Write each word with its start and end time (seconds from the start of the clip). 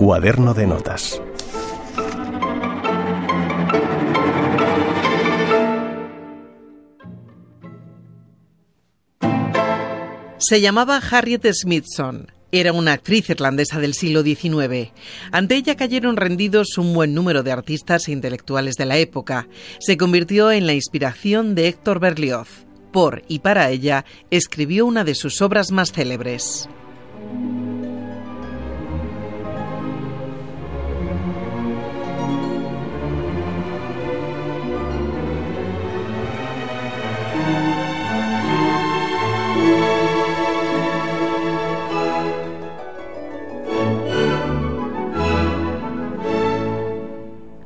Cuaderno 0.00 0.54
de 0.54 0.66
notas. 0.66 1.20
Se 10.38 10.62
llamaba 10.62 10.96
Harriet 10.96 11.46
Smithson. 11.52 12.32
Era 12.50 12.72
una 12.72 12.94
actriz 12.94 13.28
irlandesa 13.28 13.78
del 13.78 13.92
siglo 13.92 14.22
XIX. 14.22 14.90
Ante 15.32 15.56
ella 15.56 15.76
cayeron 15.76 16.16
rendidos 16.16 16.78
un 16.78 16.94
buen 16.94 17.12
número 17.12 17.42
de 17.42 17.52
artistas 17.52 18.08
e 18.08 18.12
intelectuales 18.12 18.76
de 18.76 18.86
la 18.86 18.96
época. 18.96 19.48
Se 19.80 19.98
convirtió 19.98 20.50
en 20.50 20.66
la 20.66 20.72
inspiración 20.72 21.54
de 21.54 21.68
Héctor 21.68 22.00
Berlioz. 22.00 22.64
Por 22.90 23.22
y 23.28 23.40
para 23.40 23.68
ella 23.68 24.06
escribió 24.30 24.86
una 24.86 25.04
de 25.04 25.14
sus 25.14 25.42
obras 25.42 25.70
más 25.70 25.92
célebres. 25.92 26.70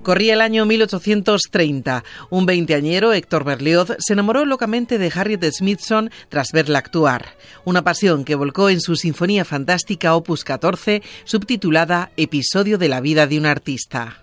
Corría 0.05 0.35
el 0.35 0.43
año 0.43 0.67
1830. 0.67 2.05
Un 2.29 2.45
veinteañero, 2.45 3.15
Héctor 3.15 3.43
Berlioz, 3.43 3.89
se 3.99 4.12
enamoró 4.12 4.45
locamente 4.45 4.99
de 4.99 5.11
Harriet 5.12 5.43
Smithson 5.51 6.11
tras 6.28 6.53
verla 6.53 6.78
actuar. 6.78 7.37
Una 7.65 7.83
pasión 7.83 8.25
que 8.25 8.34
volcó 8.34 8.69
en 8.69 8.83
su 8.83 8.97
Sinfonía 8.97 9.47
Fantástica 9.47 10.15
Opus 10.15 10.45
14, 10.45 11.03
subtitulada 11.25 12.11
Episodio 12.19 12.77
de 12.77 12.89
la 12.91 13.01
vida 13.01 13.27
de 13.27 13.39
un 13.39 13.47
artista. 13.47 14.20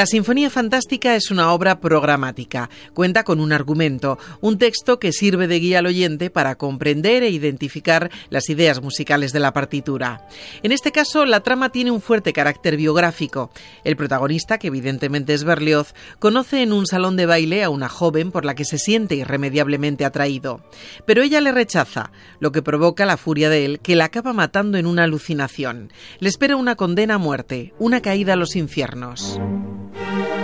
La 0.00 0.06
Sinfonía 0.06 0.48
Fantástica 0.48 1.14
es 1.14 1.30
una 1.30 1.52
obra 1.52 1.78
programática. 1.78 2.70
Cuenta 2.94 3.22
con 3.22 3.38
un 3.38 3.52
argumento, 3.52 4.18
un 4.40 4.56
texto 4.56 4.98
que 4.98 5.12
sirve 5.12 5.46
de 5.46 5.60
guía 5.60 5.80
al 5.80 5.86
oyente 5.88 6.30
para 6.30 6.54
comprender 6.54 7.22
e 7.22 7.28
identificar 7.28 8.10
las 8.30 8.48
ideas 8.48 8.80
musicales 8.80 9.34
de 9.34 9.40
la 9.40 9.52
partitura. 9.52 10.26
En 10.62 10.72
este 10.72 10.90
caso, 10.90 11.26
la 11.26 11.40
trama 11.40 11.68
tiene 11.68 11.90
un 11.90 12.00
fuerte 12.00 12.32
carácter 12.32 12.78
biográfico. 12.78 13.50
El 13.84 13.96
protagonista, 13.96 14.56
que 14.56 14.68
evidentemente 14.68 15.34
es 15.34 15.44
Berlioz, 15.44 15.92
conoce 16.18 16.62
en 16.62 16.72
un 16.72 16.86
salón 16.86 17.16
de 17.16 17.26
baile 17.26 17.62
a 17.62 17.68
una 17.68 17.90
joven 17.90 18.30
por 18.30 18.46
la 18.46 18.54
que 18.54 18.64
se 18.64 18.78
siente 18.78 19.16
irremediablemente 19.16 20.06
atraído. 20.06 20.62
Pero 21.04 21.20
ella 21.20 21.42
le 21.42 21.52
rechaza, 21.52 22.10
lo 22.38 22.52
que 22.52 22.62
provoca 22.62 23.04
la 23.04 23.18
furia 23.18 23.50
de 23.50 23.66
él, 23.66 23.80
que 23.80 23.96
la 23.96 24.06
acaba 24.06 24.32
matando 24.32 24.78
en 24.78 24.86
una 24.86 25.04
alucinación. 25.04 25.92
Le 26.20 26.30
espera 26.30 26.56
una 26.56 26.76
condena 26.76 27.16
a 27.16 27.18
muerte, 27.18 27.74
una 27.78 28.00
caída 28.00 28.32
a 28.32 28.36
los 28.36 28.56
infiernos. 28.56 29.38
Thank 29.92 30.34
you. 30.34 30.39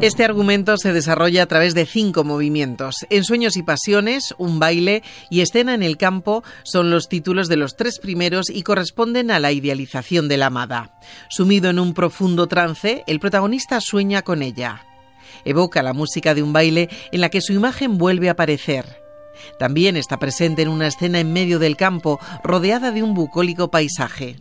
Este 0.00 0.24
argumento 0.24 0.76
se 0.76 0.92
desarrolla 0.92 1.44
a 1.44 1.46
través 1.46 1.74
de 1.74 1.86
cinco 1.86 2.24
movimientos. 2.24 3.06
En 3.10 3.24
Sueños 3.24 3.56
y 3.56 3.62
Pasiones, 3.62 4.34
un 4.38 4.58
baile 4.58 5.02
y 5.30 5.40
escena 5.40 5.72
en 5.72 5.82
el 5.82 5.96
campo 5.96 6.42
son 6.64 6.90
los 6.90 7.08
títulos 7.08 7.48
de 7.48 7.56
los 7.56 7.76
tres 7.76 8.00
primeros 8.00 8.50
y 8.50 8.62
corresponden 8.62 9.30
a 9.30 9.38
la 9.38 9.52
idealización 9.52 10.28
de 10.28 10.36
la 10.36 10.46
amada. 10.46 10.98
Sumido 11.30 11.70
en 11.70 11.78
un 11.78 11.94
profundo 11.94 12.48
trance, 12.48 13.04
el 13.06 13.20
protagonista 13.20 13.80
sueña 13.80 14.22
con 14.22 14.42
ella. 14.42 14.84
Evoca 15.44 15.82
la 15.82 15.94
música 15.94 16.34
de 16.34 16.42
un 16.42 16.52
baile 16.52 16.90
en 17.12 17.20
la 17.20 17.28
que 17.28 17.40
su 17.40 17.52
imagen 17.52 17.96
vuelve 17.96 18.28
a 18.28 18.32
aparecer. 18.32 18.98
También 19.58 19.96
está 19.96 20.18
presente 20.18 20.62
en 20.62 20.68
una 20.68 20.88
escena 20.88 21.20
en 21.20 21.32
medio 21.32 21.58
del 21.58 21.76
campo, 21.76 22.20
rodeada 22.42 22.90
de 22.90 23.02
un 23.02 23.14
bucólico 23.14 23.70
paisaje. 23.70 24.36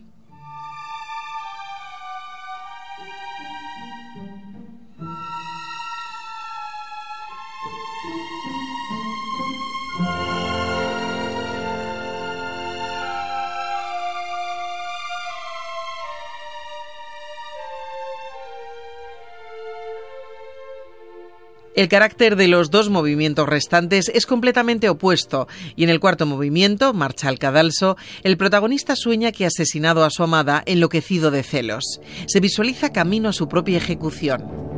El 21.83 21.89
carácter 21.89 22.37
de 22.37 22.47
los 22.47 22.71
dos 22.71 22.89
movimientos 22.89 23.49
restantes 23.49 24.07
es 24.07 24.25
completamente 24.25 24.87
opuesto 24.87 25.49
y 25.75 25.83
en 25.83 25.89
el 25.89 25.99
cuarto 25.99 26.25
movimiento, 26.25 26.93
Marcha 26.93 27.27
al 27.27 27.39
cadalso, 27.39 27.97
el 28.23 28.37
protagonista 28.37 28.95
sueña 28.95 29.33
que 29.33 29.43
ha 29.43 29.49
asesinado 29.49 30.05
a 30.05 30.09
su 30.09 30.23
amada 30.23 30.63
enloquecido 30.65 31.29
de 31.29 31.43
celos. 31.43 31.99
Se 32.27 32.39
visualiza 32.39 32.93
camino 32.93 33.27
a 33.27 33.33
su 33.33 33.49
propia 33.49 33.79
ejecución. 33.79 34.72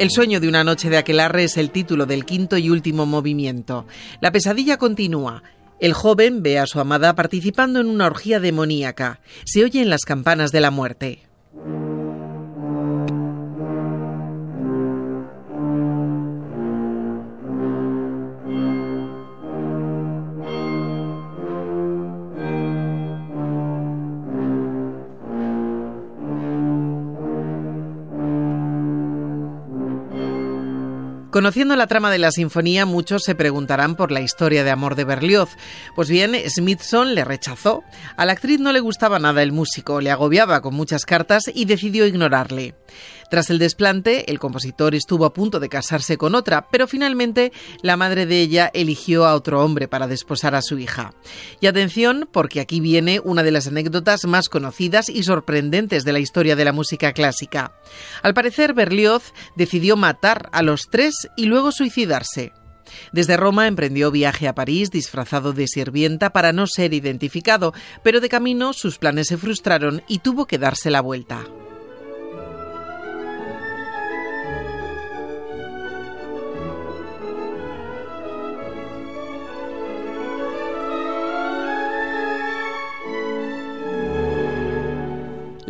El 0.00 0.10
sueño 0.10 0.40
de 0.40 0.48
una 0.48 0.64
noche 0.64 0.88
de 0.88 0.96
aquelarre 0.96 1.44
es 1.44 1.58
el 1.58 1.70
título 1.70 2.06
del 2.06 2.24
quinto 2.24 2.56
y 2.56 2.70
último 2.70 3.04
movimiento. 3.04 3.86
La 4.22 4.32
pesadilla 4.32 4.78
continúa. 4.78 5.42
El 5.78 5.92
joven 5.92 6.42
ve 6.42 6.58
a 6.58 6.66
su 6.66 6.80
amada 6.80 7.14
participando 7.14 7.80
en 7.80 7.86
una 7.86 8.06
orgía 8.06 8.40
demoníaca. 8.40 9.20
Se 9.44 9.62
oyen 9.62 9.90
las 9.90 10.06
campanas 10.06 10.52
de 10.52 10.60
la 10.62 10.70
muerte. 10.70 11.26
Conociendo 31.30 31.76
la 31.76 31.86
trama 31.86 32.10
de 32.10 32.18
la 32.18 32.32
sinfonía, 32.32 32.86
muchos 32.86 33.22
se 33.22 33.36
preguntarán 33.36 33.94
por 33.94 34.10
la 34.10 34.20
historia 34.20 34.64
de 34.64 34.70
amor 34.72 34.96
de 34.96 35.04
Berlioz. 35.04 35.50
Pues 35.94 36.10
bien, 36.10 36.34
Smithson 36.34 37.14
le 37.14 37.24
rechazó. 37.24 37.84
A 38.16 38.26
la 38.26 38.32
actriz 38.32 38.58
no 38.58 38.72
le 38.72 38.80
gustaba 38.80 39.20
nada 39.20 39.40
el 39.40 39.52
músico, 39.52 40.00
le 40.00 40.10
agobiaba 40.10 40.60
con 40.60 40.74
muchas 40.74 41.04
cartas 41.04 41.44
y 41.54 41.66
decidió 41.66 42.04
ignorarle. 42.04 42.74
Tras 43.30 43.48
el 43.48 43.60
desplante, 43.60 44.28
el 44.30 44.40
compositor 44.40 44.96
estuvo 44.96 45.24
a 45.24 45.32
punto 45.32 45.60
de 45.60 45.68
casarse 45.68 46.18
con 46.18 46.34
otra, 46.34 46.66
pero 46.68 46.88
finalmente 46.88 47.52
la 47.80 47.96
madre 47.96 48.26
de 48.26 48.40
ella 48.40 48.70
eligió 48.74 49.24
a 49.24 49.34
otro 49.34 49.64
hombre 49.64 49.86
para 49.86 50.08
desposar 50.08 50.56
a 50.56 50.62
su 50.62 50.80
hija. 50.80 51.14
Y 51.60 51.68
atención, 51.68 52.28
porque 52.32 52.60
aquí 52.60 52.80
viene 52.80 53.20
una 53.22 53.44
de 53.44 53.52
las 53.52 53.68
anécdotas 53.68 54.24
más 54.24 54.48
conocidas 54.48 55.08
y 55.08 55.22
sorprendentes 55.22 56.04
de 56.04 56.12
la 56.12 56.18
historia 56.18 56.56
de 56.56 56.64
la 56.64 56.72
música 56.72 57.12
clásica. 57.12 57.72
Al 58.22 58.34
parecer, 58.34 58.74
Berlioz 58.74 59.32
decidió 59.54 59.96
matar 59.96 60.48
a 60.52 60.62
los 60.62 60.88
tres 60.90 61.28
y 61.36 61.44
luego 61.44 61.70
suicidarse. 61.70 62.52
Desde 63.12 63.36
Roma 63.36 63.68
emprendió 63.68 64.10
viaje 64.10 64.48
a 64.48 64.56
París 64.56 64.90
disfrazado 64.90 65.52
de 65.52 65.68
sirvienta 65.68 66.30
para 66.30 66.52
no 66.52 66.66
ser 66.66 66.92
identificado, 66.94 67.72
pero 68.02 68.20
de 68.20 68.28
camino 68.28 68.72
sus 68.72 68.98
planes 68.98 69.28
se 69.28 69.36
frustraron 69.36 70.02
y 70.08 70.18
tuvo 70.18 70.46
que 70.46 70.58
darse 70.58 70.90
la 70.90 71.00
vuelta. 71.00 71.46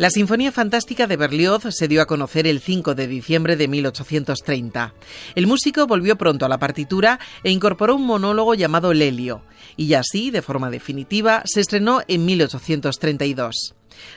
La 0.01 0.09
Sinfonía 0.09 0.51
Fantástica 0.51 1.05
de 1.05 1.15
Berlioz 1.15 1.61
se 1.69 1.87
dio 1.87 2.01
a 2.01 2.07
conocer 2.07 2.47
el 2.47 2.59
5 2.59 2.95
de 2.95 3.05
diciembre 3.05 3.55
de 3.55 3.67
1830. 3.67 4.95
El 5.35 5.45
músico 5.45 5.85
volvió 5.85 6.17
pronto 6.17 6.43
a 6.43 6.49
la 6.49 6.57
partitura 6.57 7.19
e 7.43 7.51
incorporó 7.51 7.97
un 7.97 8.07
monólogo 8.07 8.55
llamado 8.55 8.95
Lelio, 8.95 9.43
y 9.77 9.93
así, 9.93 10.31
de 10.31 10.41
forma 10.41 10.71
definitiva, 10.71 11.43
se 11.45 11.61
estrenó 11.61 12.01
en 12.07 12.25
1832. 12.25 13.75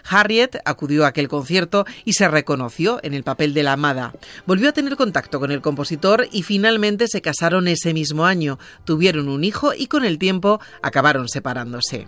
Harriet 0.09 0.57
acudió 0.65 1.05
a 1.05 1.09
aquel 1.09 1.29
concierto 1.29 1.85
y 2.07 2.15
se 2.15 2.29
reconoció 2.29 2.99
en 3.03 3.13
el 3.13 3.23
papel 3.23 3.53
de 3.53 3.65
la 3.65 3.75
amada. 3.75 4.15
Volvió 4.47 4.71
a 4.71 4.73
tener 4.73 4.97
contacto 4.97 5.39
con 5.39 5.51
el 5.51 5.61
compositor 5.61 6.29
y 6.33 6.45
finalmente 6.45 7.09
se 7.09 7.21
casaron 7.21 7.69
ese 7.69 7.93
mismo 7.93 8.25
año, 8.25 8.59
tuvieron 8.85 9.29
un 9.29 9.45
hijo 9.45 9.75
y 9.75 9.89
con 9.89 10.07
el 10.07 10.19
tiempo 10.19 10.63
acabaron 10.81 11.29
separándose. 11.29 12.07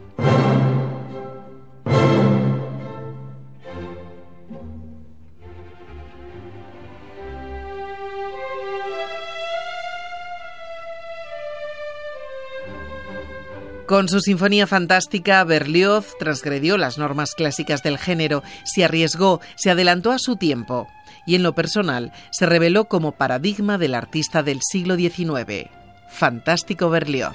Con 13.97 14.11
su 14.11 14.21
sinfonía 14.21 14.67
fantástica, 14.67 15.43
Berlioz 15.45 16.19
transgredió 16.19 16.77
las 16.77 16.99
normas 16.99 17.31
clásicas 17.35 17.83
del 17.83 17.97
género, 17.97 18.43
se 18.63 18.85
arriesgó, 18.85 19.41
se 19.55 19.71
adelantó 19.71 20.13
a 20.13 20.19
su 20.19 20.37
tiempo 20.37 20.87
y 21.25 21.35
en 21.35 21.43
lo 21.43 21.55
personal 21.55 22.13
se 22.31 22.45
reveló 22.45 22.89
como 22.89 23.13
paradigma 23.13 23.79
del 23.79 23.95
artista 23.95 24.43
del 24.43 24.61
siglo 24.61 24.97
XIX. 24.97 25.71
Fantástico 26.11 26.91
Berlioz. 26.91 27.35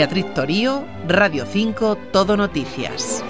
Beatriz 0.00 0.32
Torío, 0.32 0.82
Radio 1.06 1.44
5, 1.44 1.94
Todo 2.10 2.34
Noticias. 2.34 3.22